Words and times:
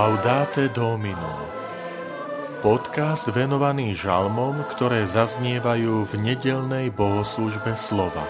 Laudate 0.00 0.72
Domino 0.72 1.44
Podcast 2.64 3.28
venovaný 3.28 3.92
žalmom, 3.92 4.64
ktoré 4.72 5.04
zaznievajú 5.04 6.08
v 6.08 6.12
nedelnej 6.24 6.88
bohoslužbe 6.88 7.76
slova. 7.76 8.24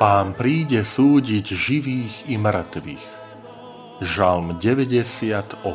Pán 0.00 0.32
príde 0.32 0.80
súdiť 0.80 1.52
živých 1.52 2.32
i 2.32 2.40
mŕtvych. 2.40 3.06
Žalm 4.00 4.56
98 4.56 5.68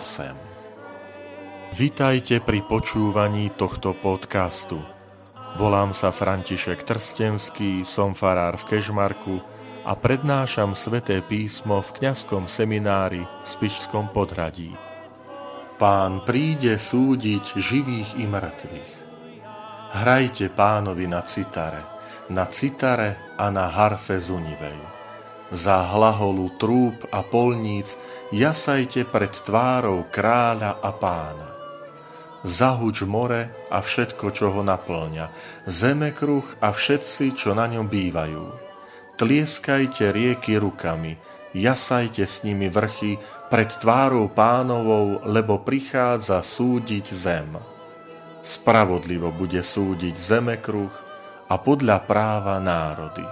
Vitajte 1.77 2.41
pri 2.41 2.65
počúvaní 2.65 3.53
tohto 3.53 3.93
podcastu. 3.93 4.81
Volám 5.61 5.93
sa 5.93 6.09
František 6.09 6.81
Trstenský, 6.81 7.85
som 7.85 8.17
farár 8.17 8.57
v 8.57 8.73
Kežmarku 8.73 9.68
a 9.85 9.95
prednášam 9.95 10.75
sveté 10.75 11.23
písmo 11.23 11.79
v 11.79 11.89
kňazskom 11.99 12.47
seminári 12.51 13.23
v 13.23 13.47
Spišskom 13.47 14.11
podhradí. 14.11 14.75
Pán 15.79 16.27
príde 16.27 16.75
súdiť 16.75 17.55
živých 17.55 18.19
i 18.19 18.25
mŕtvych. 18.27 18.93
Hrajte 20.03 20.51
pánovi 20.51 21.07
na 21.07 21.23
citare, 21.23 21.83
na 22.27 22.45
citare 22.51 23.35
a 23.39 23.47
na 23.47 23.71
harfe 23.71 24.19
zunivej. 24.19 24.79
Za 25.49 25.87
hlaholu 25.95 26.59
trúb 26.61 27.09
a 27.09 27.25
polníc 27.25 27.97
jasajte 28.29 29.07
pred 29.07 29.33
tvárou 29.33 30.05
kráľa 30.11 30.77
a 30.77 30.91
pána 30.93 31.49
zahuč 32.43 33.03
more 33.03 33.67
a 33.67 33.83
všetko, 33.83 34.31
čo 34.31 34.55
ho 34.55 34.61
naplňa, 34.63 35.31
zemekruh 35.67 36.63
a 36.63 36.71
všetci, 36.71 37.35
čo 37.35 37.51
na 37.51 37.67
ňom 37.67 37.91
bývajú. 37.91 38.68
Tlieskajte 39.19 40.15
rieky 40.15 40.55
rukami, 40.55 41.19
jasajte 41.51 42.23
s 42.23 42.47
nimi 42.47 42.71
vrchy 42.71 43.19
pred 43.51 43.67
tvárou 43.67 44.31
pánovou, 44.31 45.19
lebo 45.27 45.59
prichádza 45.59 46.39
súdiť 46.39 47.05
zem. 47.11 47.51
Spravodlivo 48.39 49.35
bude 49.35 49.59
súdiť 49.59 50.15
zemekruh 50.15 50.93
a 51.51 51.55
podľa 51.59 51.99
práva 52.07 52.63
národy. 52.63 53.27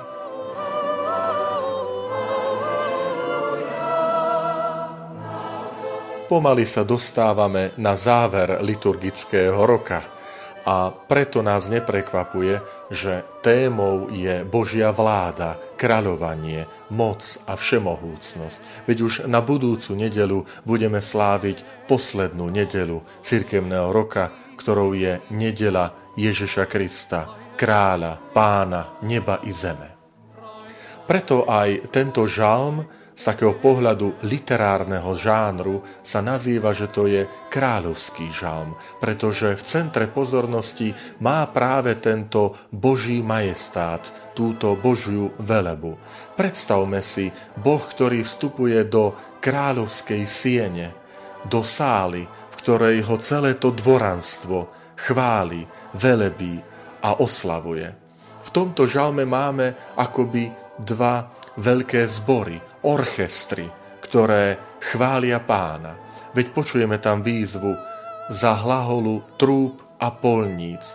Pomaly 6.27 6.67
sa 6.67 6.83
dostávame 6.83 7.71
na 7.79 7.95
záver 7.95 8.59
liturgického 8.59 9.63
roka 9.63 10.16
a 10.67 10.91
preto 10.91 11.39
nás 11.39 11.71
neprekvapuje, 11.71 12.59
že 12.91 13.23
témou 13.39 14.11
je 14.11 14.43
Božia 14.43 14.91
vláda, 14.91 15.55
kráľovanie, 15.79 16.67
moc 16.91 17.23
a 17.47 17.55
všemohúcnosť. 17.55 18.83
Veď 18.83 18.97
už 18.99 19.13
na 19.31 19.39
budúcu 19.39 19.95
nedelu 19.95 20.43
budeme 20.67 20.99
sláviť 20.99 21.87
poslednú 21.87 22.51
nedelu 22.51 22.99
cirkevného 23.23 23.95
roka, 23.95 24.35
ktorou 24.59 24.91
je 24.91 25.23
nedela 25.31 25.95
Ježiša 26.19 26.67
Krista, 26.67 27.31
kráľa, 27.55 28.19
pána, 28.35 28.99
neba 29.07 29.39
i 29.47 29.55
zeme. 29.55 29.95
Preto 31.07 31.47
aj 31.47 31.87
tento 31.95 32.27
žalm 32.27 32.83
z 33.17 33.21
takého 33.25 33.57
pohľadu 33.57 34.21
literárneho 34.29 35.17
žánru 35.17 35.81
sa 36.05 36.21
nazýva, 36.21 36.69
že 36.69 36.85
to 36.93 37.09
je 37.09 37.25
kráľovský 37.49 38.29
žalm, 38.29 38.77
pretože 39.01 39.57
v 39.57 39.65
centre 39.65 40.05
pozornosti 40.05 40.93
má 41.17 41.41
práve 41.49 41.97
tento 41.97 42.53
Boží 42.69 43.25
majestát, 43.25 44.05
túto 44.37 44.77
Božiu 44.77 45.33
velebu. 45.41 45.97
Predstavme 46.37 47.01
si 47.01 47.33
Boh, 47.57 47.81
ktorý 47.81 48.21
vstupuje 48.21 48.85
do 48.85 49.17
kráľovskej 49.41 50.23
siene, 50.29 50.93
do 51.49 51.65
sály, 51.65 52.21
v 52.21 52.55
ktorej 52.61 53.01
ho 53.09 53.17
celé 53.17 53.57
to 53.57 53.73
dvoranstvo 53.73 54.69
chváli, 54.93 55.65
velebí 55.97 56.61
a 57.01 57.17
oslavuje. 57.17 57.89
V 58.45 58.49
tomto 58.53 58.85
žalme 58.85 59.25
máme 59.25 59.73
akoby 59.97 60.53
dva 60.77 61.36
veľké 61.57 62.05
zbory, 62.05 62.61
orchestry, 62.85 63.67
ktoré 64.01 64.77
chvália 64.79 65.41
pána. 65.41 65.97
Veď 66.31 66.53
počujeme 66.53 67.01
tam 67.01 67.25
výzvu 67.25 67.73
za 68.29 68.53
hlaholu 68.61 69.37
trúb 69.41 69.81
a 69.97 70.13
polníc. 70.13 70.93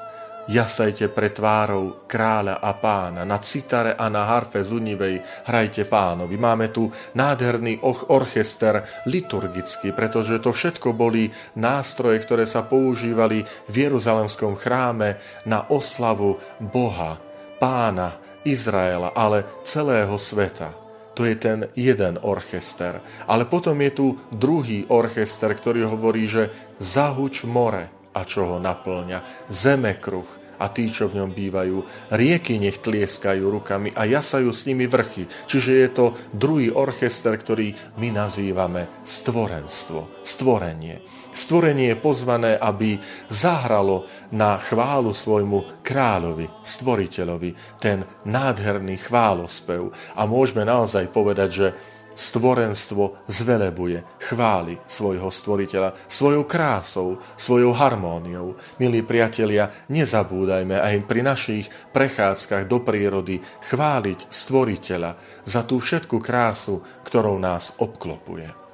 Jasajte 0.50 1.06
pre 1.14 1.30
tvárou 1.30 2.02
kráľa 2.10 2.58
a 2.58 2.74
pána, 2.74 3.22
na 3.22 3.38
citare 3.38 3.94
a 3.94 4.10
na 4.10 4.26
harfe 4.26 4.58
zunivej 4.66 5.22
hrajte 5.46 5.86
pánovi. 5.86 6.34
Máme 6.34 6.74
tu 6.74 6.90
nádherný 7.14 7.78
orchester 8.10 8.82
liturgický, 9.06 9.94
pretože 9.94 10.42
to 10.42 10.50
všetko 10.50 10.98
boli 10.98 11.30
nástroje, 11.54 12.18
ktoré 12.26 12.42
sa 12.50 12.66
používali 12.66 13.46
v 13.70 13.74
Jeruzalemskom 13.86 14.58
chráme 14.58 15.22
na 15.46 15.62
oslavu 15.70 16.42
Boha, 16.58 17.22
pána, 17.62 18.10
Izraela, 18.44 19.14
ale 19.14 19.44
celého 19.62 20.19
sveta. 20.19 20.75
To 21.12 21.28
je 21.28 21.36
ten 21.36 21.69
jeden 21.76 22.16
orchester. 22.25 23.04
Ale 23.28 23.44
potom 23.44 23.76
je 23.84 23.91
tu 23.92 24.06
druhý 24.32 24.88
orchester, 24.88 25.53
ktorý 25.53 25.84
hovorí, 25.84 26.25
že 26.25 26.48
zahuč 26.81 27.44
more 27.44 27.92
a 28.16 28.20
čo 28.25 28.48
ho 28.48 28.56
naplňa, 28.60 29.48
zemekruh 29.52 30.41
a 30.62 30.70
tí, 30.70 30.86
čo 30.86 31.10
v 31.10 31.18
ňom 31.18 31.34
bývajú. 31.34 31.76
Rieky 32.14 32.62
nech 32.62 32.78
tlieskajú 32.78 33.42
rukami 33.50 33.90
a 33.98 34.06
jasajú 34.06 34.54
s 34.54 34.62
nimi 34.70 34.86
vrchy. 34.86 35.26
Čiže 35.50 35.72
je 35.74 35.88
to 35.90 36.04
druhý 36.30 36.70
orchester, 36.70 37.34
ktorý 37.34 37.98
my 37.98 38.14
nazývame 38.14 39.02
stvorenstvo, 39.02 40.22
stvorenie. 40.22 41.02
Stvorenie 41.34 41.90
je 41.90 41.98
pozvané, 41.98 42.54
aby 42.54 43.00
zahralo 43.26 44.06
na 44.30 44.60
chválu 44.62 45.10
svojmu 45.10 45.82
kráľovi, 45.82 46.46
stvoriteľovi, 46.62 47.82
ten 47.82 48.06
nádherný 48.22 49.02
chválospev. 49.02 49.90
A 50.14 50.22
môžeme 50.28 50.62
naozaj 50.62 51.10
povedať, 51.10 51.50
že 51.50 51.68
stvorenstvo 52.14 53.28
zvelebuje, 53.28 54.22
chváli 54.22 54.78
svojho 54.88 55.28
stvoriteľa 55.28 55.94
svojou 56.08 56.44
krásou, 56.48 57.20
svojou 57.36 57.72
harmóniou. 57.76 58.56
Milí 58.80 59.04
priatelia, 59.04 59.68
nezabúdajme 59.92 60.80
aj 60.80 60.96
pri 61.04 61.20
našich 61.20 61.66
prechádzkach 61.92 62.64
do 62.70 62.80
prírody 62.80 63.42
chváliť 63.42 64.30
stvoriteľa 64.30 65.10
za 65.44 65.60
tú 65.66 65.82
všetku 65.82 66.18
krásu, 66.22 66.80
ktorou 67.04 67.36
nás 67.36 67.76
obklopuje. 67.78 68.71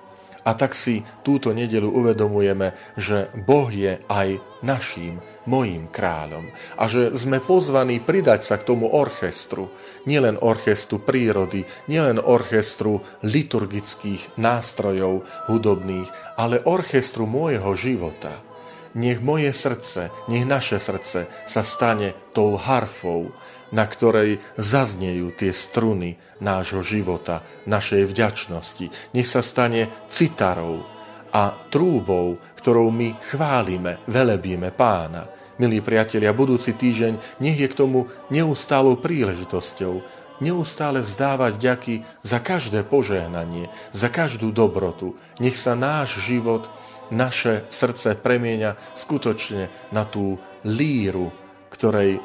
A 0.48 0.56
tak 0.56 0.72
si 0.72 1.04
túto 1.20 1.52
nedelu 1.52 1.92
uvedomujeme, 1.92 2.72
že 2.96 3.28
Boh 3.36 3.68
je 3.68 4.00
aj 4.08 4.40
naším, 4.64 5.20
mojím 5.44 5.92
kráľom. 5.92 6.48
A 6.80 6.88
že 6.88 7.12
sme 7.12 7.44
pozvaní 7.44 8.00
pridať 8.00 8.48
sa 8.48 8.56
k 8.56 8.64
tomu 8.72 8.88
orchestru. 8.88 9.68
Nielen 10.08 10.40
orchestru 10.40 11.04
prírody, 11.04 11.68
nielen 11.84 12.16
orchestru 12.16 13.04
liturgických 13.20 14.40
nástrojov 14.40 15.28
hudobných, 15.52 16.08
ale 16.40 16.64
orchestru 16.64 17.28
môjho 17.28 17.76
života. 17.76 18.47
Nech 18.96 19.20
moje 19.20 19.52
srdce, 19.52 20.08
nech 20.32 20.48
naše 20.48 20.80
srdce 20.80 21.28
sa 21.44 21.62
stane 21.66 22.16
tou 22.32 22.56
harfou, 22.56 23.34
na 23.68 23.84
ktorej 23.84 24.40
zaznejú 24.56 25.36
tie 25.36 25.52
struny 25.52 26.16
nášho 26.40 26.80
života, 26.80 27.44
našej 27.68 28.08
vďačnosti. 28.08 29.12
Nech 29.12 29.28
sa 29.28 29.44
stane 29.44 29.92
citarou 30.08 30.88
a 31.28 31.68
trúbou, 31.68 32.40
ktorou 32.56 32.88
my 32.88 33.20
chválime, 33.20 34.00
velebíme 34.08 34.72
pána. 34.72 35.28
Milí 35.58 35.82
priatelia, 35.82 36.30
budúci 36.30 36.72
týždeň 36.72 37.42
nech 37.42 37.58
je 37.58 37.68
k 37.68 37.74
tomu 37.76 38.06
neustálou 38.30 38.96
príležitosťou, 39.02 40.00
neustále 40.38 41.02
vzdávať 41.02 41.52
vďaky 41.58 41.94
za 42.22 42.38
každé 42.38 42.86
požehnanie, 42.86 43.70
za 43.90 44.08
každú 44.08 44.54
dobrotu. 44.54 45.18
Nech 45.42 45.58
sa 45.58 45.74
náš 45.78 46.22
život, 46.22 46.70
naše 47.08 47.64
srdce 47.72 48.20
premieňa 48.20 48.76
skutočne 48.92 49.72
na 49.90 50.04
tú 50.04 50.36
líru 50.64 51.32
ktorej 51.68 52.24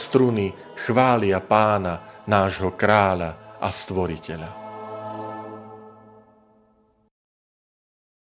struny 0.00 0.56
chvália 0.88 1.38
pána, 1.44 2.24
nášho 2.26 2.72
kráľa 2.74 3.60
a 3.60 3.68
stvoriteľa. 3.68 4.69